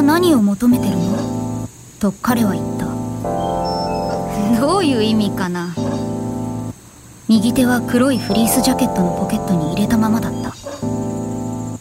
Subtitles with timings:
[0.00, 1.68] は何を求めてるの？
[2.00, 2.86] と彼は言った。
[4.58, 5.74] どういう意味かな？
[7.28, 10.54] 右手は黒いフリースジャケットのポケットに入れたままだった。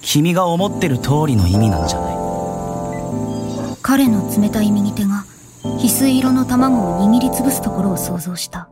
[0.02, 3.78] 君が思ってる通りの意味なんじゃない？
[3.82, 5.24] 彼の冷たい右手が
[5.64, 8.69] 翡翠色の卵を握りつぶすところを想像した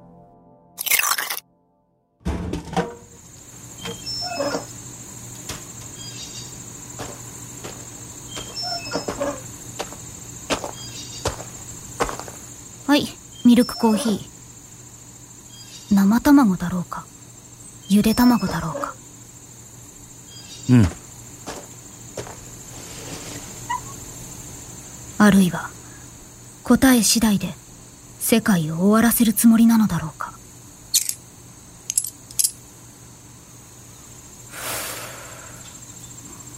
[13.57, 15.95] ルクコーヒー。
[15.95, 17.05] 生卵だろうか。
[17.89, 18.93] ゆで卵だろうか。
[20.69, 20.85] うん。
[25.17, 25.71] あるいは
[26.63, 27.55] 答え次第で
[28.19, 30.33] 世界を終わらせるつもりなのだろうか。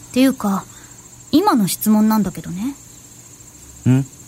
[0.10, 0.66] っていうか
[1.32, 2.76] 今の質問なんだけどね。
[3.88, 4.19] ん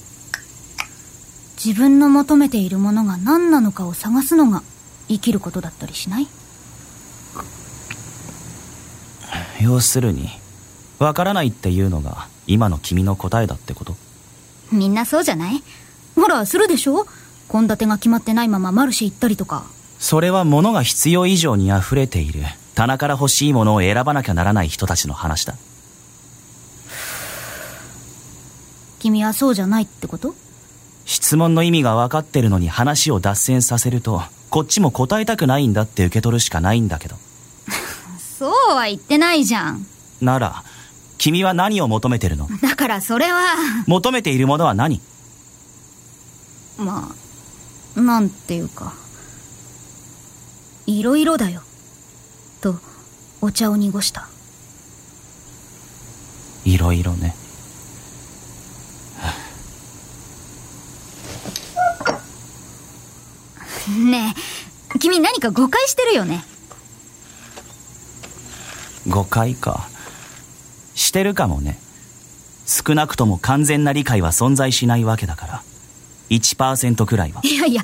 [1.63, 4.63] 自分の求めているものが何なのかを探すのが
[5.07, 6.27] 生きることだったりしない？
[9.61, 10.29] 要するに
[10.97, 13.95] わからないっていうのが今の君の答えだってこと？
[14.71, 15.61] みんなそうじゃない？
[16.15, 17.05] ほらするでしょ？
[17.51, 19.65] 献立が決まってないままマルシェ行ったりとか。
[19.99, 22.41] それは物が必要以上に溢れている。
[22.73, 25.53] 棚から欲しいものを選ばなきゃならない人たちの話だ。
[28.99, 30.33] 君はそうじゃないってこと？
[31.11, 37.17] 質問の意味が分かってるのに話を脱線させるとこっちも答えたくないんだって受け取るしかないんだけど。
[38.17, 39.85] そうは言ってないじゃん。
[40.21, 40.63] なら
[41.17, 42.47] 君は何を求めてるの？
[42.61, 43.55] だからそれは。
[43.87, 45.01] 求めているものは何？
[46.77, 47.13] ま
[47.97, 48.93] あなんていうか。
[50.87, 51.61] いろいろだよ。
[52.61, 52.75] と
[53.41, 54.29] お茶を濁した。
[56.63, 57.35] いろいろね
[63.91, 64.33] ね
[64.95, 66.43] え君何か誤解してるよね。
[69.07, 69.87] 誤解か。
[70.95, 71.79] してるかもね。
[72.65, 75.63] 少なくとも完全な理解は存在しないわけだから。
[76.29, 77.41] 1%くらいは。
[77.43, 77.81] いやいや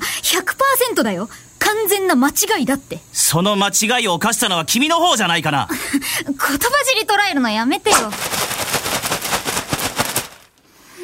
[0.92, 1.28] 100%だよ。
[1.58, 3.00] 完全な間違いだって。
[3.12, 5.68] その間違いを犯したのは君の方じゃないかな。
[6.24, 7.96] 言葉尻捉えるのやめてよ。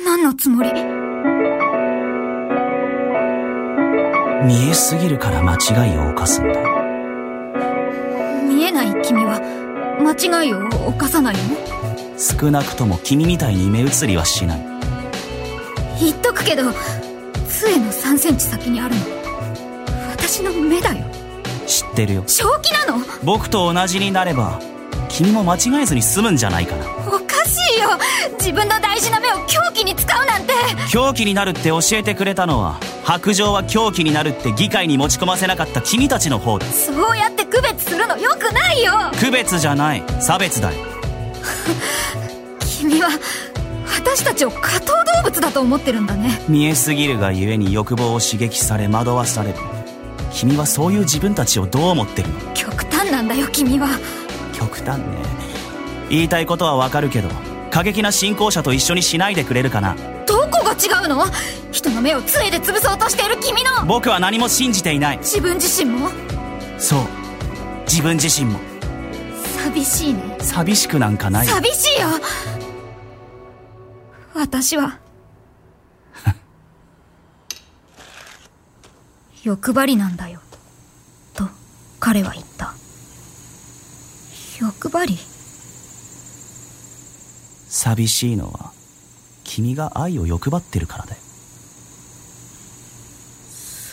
[0.05, 1.04] 何のつもり？
[4.45, 6.61] 見えすぎるから間違いを犯すんだ。
[8.47, 9.41] 見えない君は
[10.03, 11.41] 間違いを犯さないの？
[12.19, 14.61] 少なくとも君みたいに目移りはしない。
[15.99, 16.65] 言っとくけど
[17.49, 19.01] 杖の3センチ先にあるの。
[20.11, 21.07] 私の目だよ。
[21.67, 22.25] 知ってるよ。
[22.27, 23.05] 正気なの？
[23.25, 24.61] 僕と同じになれば
[25.09, 26.85] 君も間違えずに済むんじゃないかな
[27.85, 27.99] よ。
[28.39, 30.53] 自分の大事な目を凶器に使うなんて。
[30.91, 36.67] 狂気になるって教えてくれたのは白状は狂気になるって議会に持ち込ませなかった君たちの方だ。
[36.67, 38.93] そうやって区別するのよくないよ。
[39.21, 40.03] 区別じゃない。
[40.21, 40.79] 差別だよ。
[42.81, 43.09] 君は
[43.87, 44.93] 私たちを下等
[45.23, 46.43] 動物だと思ってるんだね。
[46.49, 49.57] 見えすぎるがゆえに欲望を刺激され惑わされる。
[50.33, 52.35] 君はそういう自分たちをどう思ってるの？
[52.55, 53.89] 極端なんだよ君は。
[54.53, 55.05] 極端ね。
[56.11, 57.29] 言いたいことはわかるけど
[57.75, 59.97] 過激な信仰者と一緒にしないでくれるかな。
[60.29, 61.25] どこが違うの？
[61.73, 63.85] 人の目を杖で潰そうとしている君の。
[63.85, 65.19] 僕は何も信じていない。
[65.19, 66.09] 自分自身も？
[66.79, 67.03] そう。
[67.89, 68.61] 自分自身も。
[69.65, 70.37] 寂しいね。
[70.39, 71.47] 寂しくなんかない。
[71.49, 72.11] 寂しいよ。
[74.35, 75.01] 私は。
[79.43, 80.39] 欲張りなんだよ。
[81.35, 81.49] と
[81.99, 82.73] 彼は言った。
[84.61, 85.19] 欲張り？
[87.85, 88.73] 寂しいのは
[89.45, 91.19] 君が愛を欲張ってるからだよ。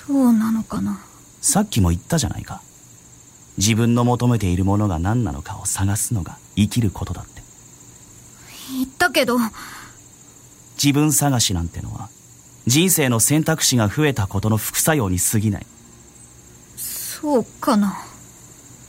[0.07, 1.03] そうなのかな？
[1.41, 2.61] さっきも言ったじゃないか。
[3.57, 7.41] 自分の求めているものが何なのかを探すのが生きることだって。
[8.77, 9.37] 言ったけど。
[10.81, 12.07] 自分探しなんてのは
[12.67, 15.65] 人生の選択肢が増えたことの副作用に過ぎない。
[16.77, 18.01] そうかな？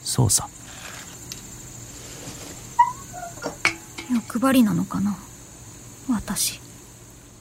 [0.05, 0.49] そうさ
[4.33, 5.15] 欲張りなのかな？
[6.09, 6.59] 私。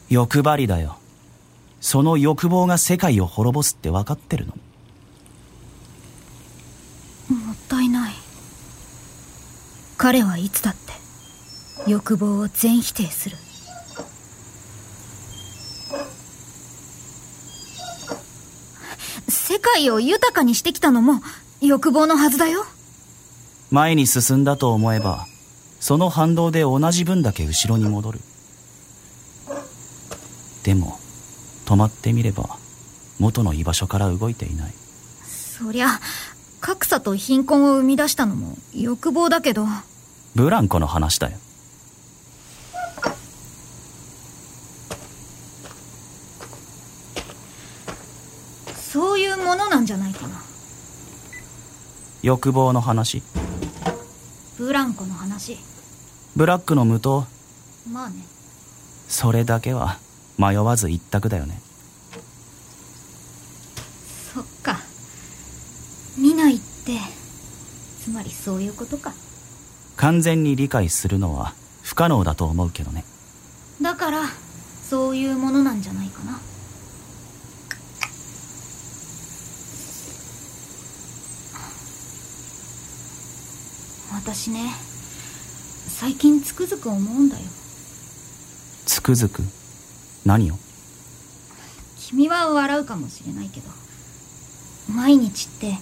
[0.09, 0.97] 欲張りだよ。
[1.79, 4.53] その欲望が世界を滅ぼすって分かってるの。
[7.33, 8.13] もったいない。
[9.95, 10.91] 彼はいつだって
[11.89, 13.37] 欲望を全否定する。
[19.29, 21.21] 世界を豊かにしてきたのも
[21.61, 22.65] 欲望のはずだよ。
[23.69, 25.25] 前に進んだと思えば
[25.81, 28.19] その反動で同じ分だけ後ろに戻る。
[30.63, 30.99] でも
[31.65, 32.57] 止まってみれば
[33.19, 34.73] 元の居場所から動いていない。
[35.25, 35.99] そりゃ
[36.61, 39.65] 格差と貧困を生み出したのも欲望だけど。
[40.35, 41.37] ブランコの話だよ。
[48.75, 50.43] そういうものなんじゃないかな。
[52.21, 53.23] 欲望の話。
[54.59, 55.57] ブランコの話
[56.35, 57.25] ブラックの無糖。
[57.91, 58.23] まあね。
[59.07, 59.99] それだけは
[60.37, 61.61] 迷わず一択だよね。
[64.33, 64.79] そっか。
[66.17, 66.97] 見ないって。
[68.01, 69.13] つまりそういうことか。
[69.97, 73.03] 完全に理解するのは不可能だと思うけどね。
[73.81, 74.23] だから
[74.89, 76.39] そういうものなんじゃないかな。
[84.13, 84.90] 私ね
[86.01, 87.43] 最近つくづく思うんだよ。
[88.87, 89.43] つくづく？
[90.25, 90.55] 何を？
[91.99, 93.69] 君は笑うかもしれないけど
[94.91, 95.77] 毎日って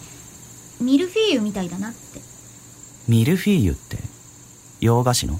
[0.81, 2.19] ミルフィーユみたいだなって。
[3.07, 4.00] ミルフィーユって？
[4.81, 5.39] 洋菓子の？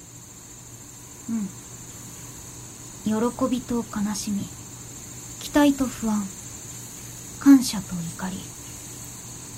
[1.30, 1.50] うん。
[3.04, 4.46] 喜びと悲しみ。
[5.42, 6.24] 期待と不安。
[7.42, 8.38] 感謝と怒り。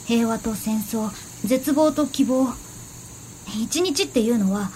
[0.08, 1.12] 平和と戦争。
[1.46, 2.48] 絶望と希望。
[3.62, 4.72] 一日っていうのは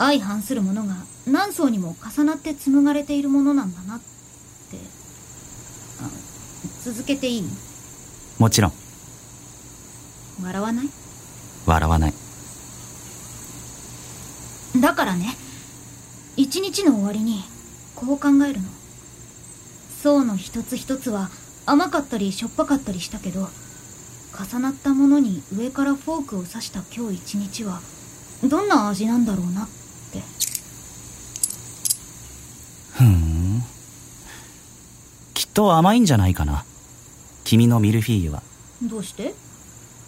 [0.00, 0.94] 相反するものが
[1.26, 4.06] 何層にも重なって紡がれているものなんだなって
[6.00, 6.08] あ
[6.82, 7.44] 続けていい？
[8.38, 8.72] もちろん。
[10.42, 10.88] 笑わない？
[11.66, 12.14] 笑わない。
[14.80, 15.36] だからね。
[16.34, 17.44] 一日の終わりに
[17.94, 18.68] こう考えるの。
[20.02, 21.28] 層の一つ一つは
[21.66, 23.50] 甘かったりしょっぱかったりしたけど
[24.50, 27.82] 重なったものに上からフォークを刺した今日一日は
[28.42, 29.64] どんな味なんだろうな。
[29.64, 29.68] っ
[30.12, 30.18] て
[32.94, 33.62] ふーん
[35.34, 36.64] きっと甘いんじゃないかな。
[37.44, 38.42] 君のミルフィーユは。
[38.82, 39.34] どうして？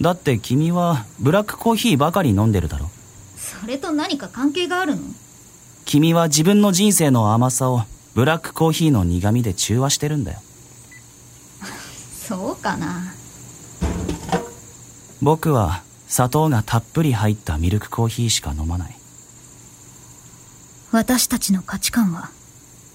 [0.00, 2.88] だって君はブラックコーヒーばかり飲んでるだろ。
[3.36, 5.02] それと何か関係があるの？
[5.84, 7.82] 君は自分の人生の甘さを
[8.14, 10.40] ブラックコーヒーの苦味で中和してるんだよ。
[12.14, 13.12] そうかな。
[15.20, 18.96] 僕は砂糖がたっぷり入ったミルクコーヒーしか飲まない。
[20.92, 22.30] 私たちの価値観は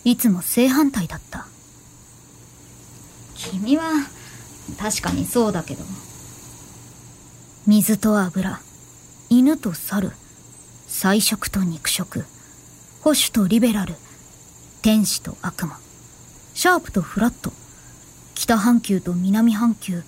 [0.04, 1.46] いつも正反対だった
[3.52, 3.92] 君は
[4.80, 5.84] 確かにそうだけど。
[7.66, 8.62] 水と油
[9.30, 10.12] 犬と猿
[10.88, 12.24] 菜食と肉食
[13.02, 13.96] 保守とリベラル
[14.82, 15.78] 天使と悪魔
[16.54, 17.52] シャープとフラット
[18.36, 20.04] 北半球と南半球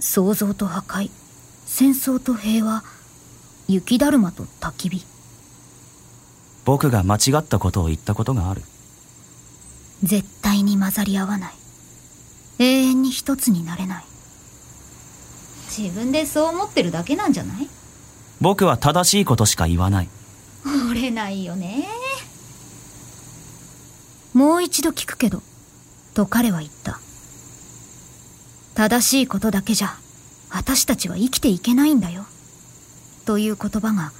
[0.00, 1.10] 創造と破壊
[1.66, 2.82] 戦争と平和
[3.68, 5.04] 雪だるまと焚き火。
[6.64, 8.62] 僕が間違ったことを言ったことがある。
[10.02, 11.54] 絶対に混ざり合わない
[12.58, 14.04] 永遠に一つになれない。
[15.76, 17.68] 自分でそう思ってるだけなんじゃない？
[18.40, 20.08] 僕は正しいことしか言わない。
[20.90, 21.86] 折れないよね。
[24.34, 25.42] もう一度聞くけど
[26.14, 26.98] と彼は言った。
[28.74, 29.96] 正しいことだけじゃ
[30.50, 32.24] 私たちは生きていけないんだよ。
[33.24, 34.12] という言葉が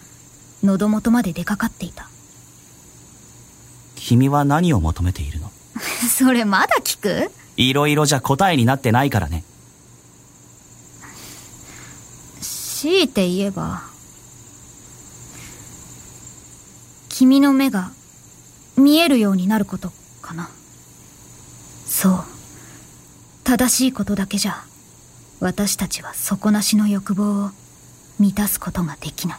[0.62, 2.08] 喉元まで出かかっていた。
[3.94, 5.50] 君は何を求めているの？
[6.08, 7.30] それまだ聞く？
[7.56, 9.44] いろいろじゃ答えになってないからね。
[12.40, 13.82] 強いて言えば
[17.08, 17.90] 君の目が
[18.76, 20.50] 見えるようになることかな。
[21.86, 22.24] そう。
[23.44, 24.64] 正しいことだけじゃ
[25.40, 27.50] 私たちは底なしの欲望を
[28.18, 29.38] 満たすことができない。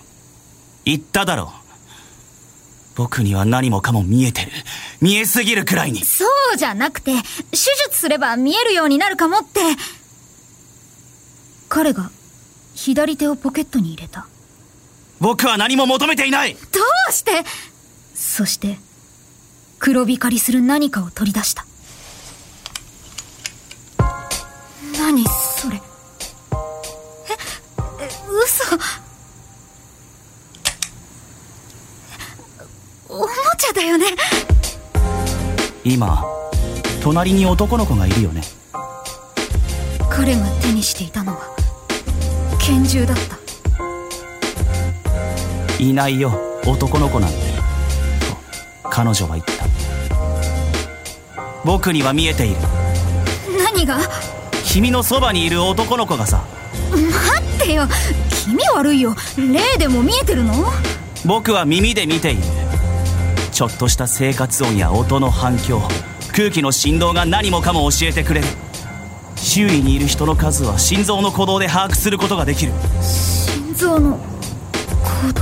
[0.86, 1.68] 言っただろう。
[2.96, 4.52] 僕には何もかも見えてる
[5.02, 6.04] 見えすぎるくらいに。
[6.04, 7.14] そうじゃなくて
[7.52, 9.62] 手術すれば見えるようになるかもって。
[11.70, 12.10] 彼が
[12.74, 14.28] 左手をポケットに入れた。
[15.20, 16.54] 僕は何も求めていない。
[16.54, 16.60] ど
[17.10, 17.44] うして？
[18.16, 18.78] そして
[19.80, 21.66] 黒光りする何かを取り出した。
[25.00, 25.82] 何それ？
[35.98, 36.24] 今
[37.02, 38.44] 隣に男の子がいるよね。
[40.12, 41.40] 彼が手にしていたのは
[42.60, 43.36] 拳銃だった。
[45.84, 47.38] いないよ男の子なんて。
[48.84, 49.66] と彼女は言った。
[51.66, 52.58] 僕には見えている。
[53.58, 53.98] 何が？
[54.66, 56.46] 君のそばにいる男の子がさ。
[56.92, 57.88] 待ってよ。
[58.46, 59.16] 気味悪いよ。
[59.36, 60.54] 霊でも見えてるの？
[61.26, 62.44] 僕は耳で見ている
[63.58, 65.82] ちょっとした生活音や音の反響。
[66.32, 68.48] 空気の振動が何もかも教えてくれる。
[69.36, 72.72] 周囲にいる人の数は心臓の鼓動で把握することができる。
[73.02, 74.20] 心臓の
[75.04, 75.42] 鼓動？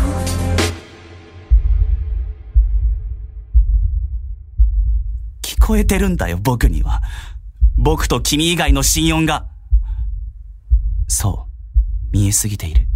[5.41, 7.01] 聞こえてるんだよ僕には。
[7.77, 9.45] 僕と君以外の心音が。
[11.10, 11.50] そ
[12.13, 12.13] う。
[12.13, 12.88] 見えすぎている。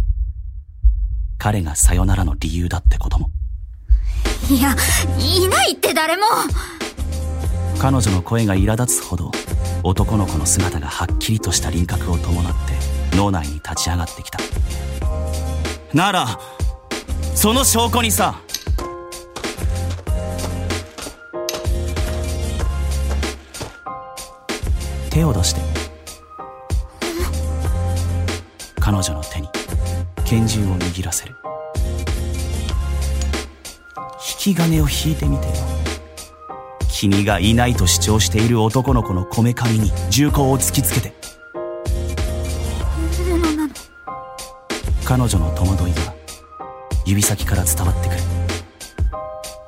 [1.36, 3.30] 彼がさよならの理由だってことも
[4.50, 4.74] いや
[5.18, 6.22] いないって誰も。
[7.78, 9.30] 彼女の声が苛立つほど
[9.82, 12.52] 男の子の姿がはっきりとした輪郭を伴っ
[13.10, 14.38] て脳内に立ち上がってきた。
[15.94, 16.38] なら
[17.34, 18.40] その証拠にさ。
[25.10, 25.60] 手を出して。
[28.78, 29.48] 彼女の手に
[30.24, 31.39] 拳銃を握らせる。
[34.42, 35.52] 引き金を引いてみてよ。
[36.88, 41.12] 君がいないと主張している男の子のこめかみに銃口を突きつけて。
[43.18, 43.74] 本物なの？
[45.04, 46.14] 彼女の戸惑いが
[47.04, 48.20] 指先から伝わってくる。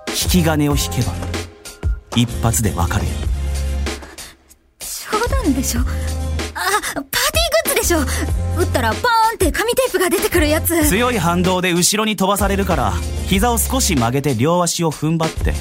[0.09, 1.13] 引き金を引けば
[2.17, 3.05] 一発でわかる。
[3.05, 3.11] よ
[4.81, 5.81] 冗談でしょ？
[5.81, 7.11] あパーティーグ
[7.67, 7.99] ッズでしょ？
[8.59, 9.03] 撃ったらバーン
[9.35, 10.89] って紙テープが出てくるやつ。
[10.89, 12.95] 強い反動で後ろに飛ばされるから
[13.33, 15.55] 膝を少し曲げて両足を踏ん張って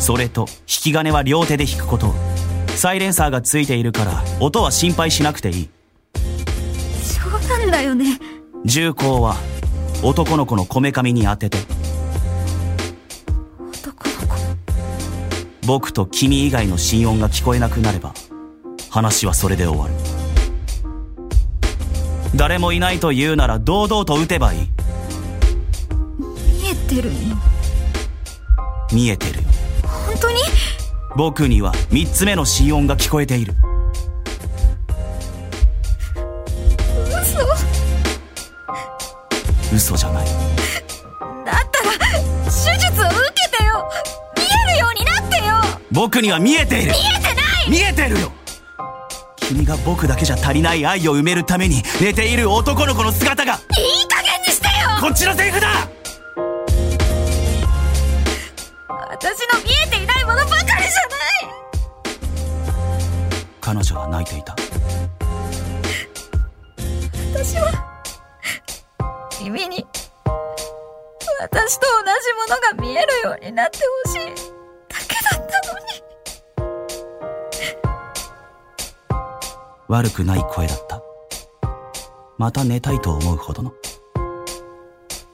[0.00, 2.12] それと引き金は両手で引くこと。
[2.74, 5.70] サイレンサーがついているから音は心配しなくていい。
[7.14, 8.18] 冗談だよね。
[8.64, 9.36] 銃口は
[10.02, 11.58] 男の子のこめかみに当てて。
[13.60, 14.34] 男の子。
[15.68, 18.12] 僕と君以外の心音が聞こえなくなれば
[18.90, 19.94] 話はそれで終わる。
[22.34, 24.68] 誰もいないと言うなら堂々と撃てばいい
[26.90, 27.10] 見えてる？
[27.28, 27.36] の
[28.92, 29.48] 見えてるよ。
[30.06, 30.36] 本当に？
[31.16, 33.54] 僕には三つ目の心音が聞こえている。
[39.70, 39.76] 嘘。
[39.76, 40.26] 嘘じゃない。
[40.26, 40.34] だっ
[41.44, 41.92] たら
[42.44, 43.90] 手術を受けてよ。
[44.36, 45.80] 見えるようになってよ。
[45.92, 46.92] 僕には見えている。
[46.92, 47.70] 見えてない。
[47.70, 48.32] 見えてるよ。
[49.36, 53.54] 君が僕だけじゃ足りない愛を埋めるために寝ている男の子の姿が。
[53.54, 53.58] いい
[54.08, 54.72] 加減にしてよ。
[55.00, 55.88] こっちのセリフだ
[59.20, 61.50] 私の見えていないものばかりじゃない。
[63.60, 64.54] 彼女は泣いていた。
[67.34, 67.72] 私は
[69.30, 69.84] 君に
[71.40, 74.18] 私と同じものが見えるようになってほしい。
[74.88, 75.86] だけだったのに。
[79.88, 81.02] 悪くない声だった。
[82.38, 83.72] また寝たいと思うほどの。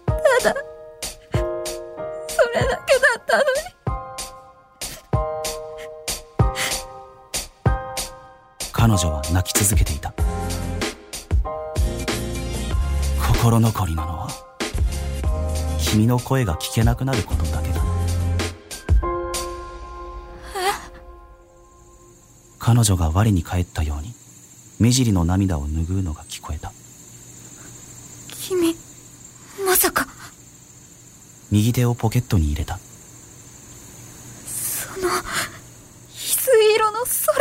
[0.06, 0.54] ただ
[2.28, 3.46] それだけだったのに
[8.94, 10.14] 彼女は泣き続けていた。
[13.26, 14.28] 心残りなのは
[15.80, 17.74] 君の声が聞けなくなることだけだ。
[17.74, 17.82] な
[22.60, 24.14] 彼女が我に返ったように
[24.78, 26.72] 目尻の涙を拭うのが聞こえた。
[28.28, 28.76] 君
[29.66, 30.06] まさか。
[31.50, 32.78] 右手をポケットに入れた
[34.46, 35.22] その翡
[36.12, 37.38] 翠色のそれ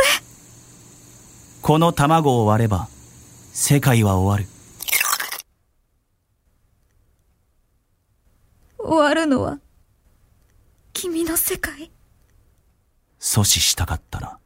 [1.66, 2.88] この卵を割れば
[3.54, 4.54] 世界は終わる。
[8.78, 9.58] 終わるのは
[10.92, 11.90] 君の世界？
[13.18, 14.38] 阻止したかったら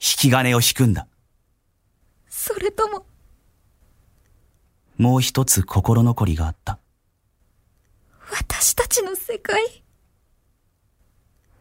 [0.00, 1.06] 引き金を引くんだ。
[2.28, 3.06] それとも
[4.98, 6.80] もう一つ心残りがあった。
[8.32, 9.84] 私たちの世界？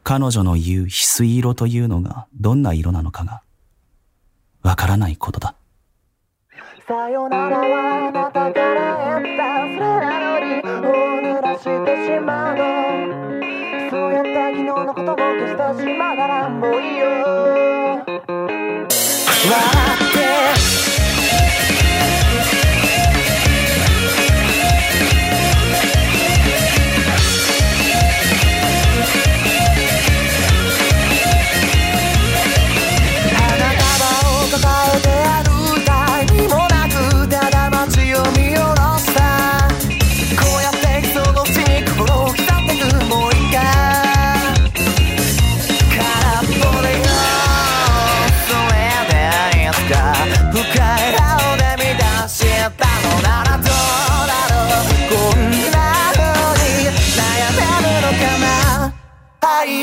[0.03, 3.43] 彼女の言う翡翠色というのがどんな色なのかが
[4.63, 5.55] わからないことだ。
[6.87, 10.83] さよならはあなたから得たそれなのに大
[11.21, 11.69] 濡らして
[12.05, 12.61] しまうの。
[13.89, 17.05] そうやって昨日のことを消してしまうならもういいよ。
[19.43, 19.57] 笑
[19.97, 20.00] っ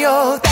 [0.09, 0.48] yo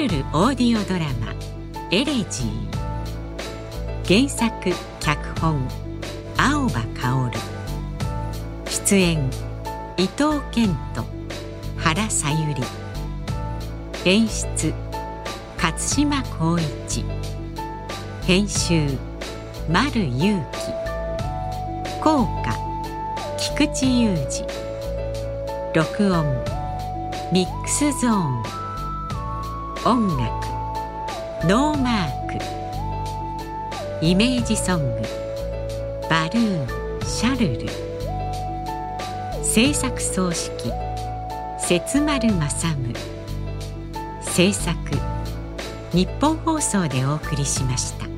[0.00, 1.34] ルルオーディオドラマ
[1.92, 2.70] 「エレジー」
[4.08, 5.68] 原作脚本
[6.38, 7.38] 青葉薫。
[8.66, 9.30] 出演
[9.98, 11.04] 伊藤健人
[11.76, 12.62] 原さゆり。
[14.06, 14.72] 演出
[15.58, 17.04] 勝島浩一。
[18.22, 18.86] 編集
[19.68, 20.72] 丸裕樹
[22.02, 22.56] 効果
[23.36, 24.46] 菊池雄二。
[25.74, 26.24] 録音
[27.34, 28.59] ミックスゾーン。
[29.86, 30.46] 音楽。
[31.46, 32.26] ノーマー
[33.98, 34.04] ク。
[34.04, 35.02] イメージソング。
[36.10, 37.00] バルーン。
[37.02, 37.66] シャルル。
[39.42, 41.58] 制作総指揮。
[41.58, 42.92] 節丸雅矛
[44.20, 44.76] 制作。
[45.94, 48.09] ニッポン放送でお送りしました。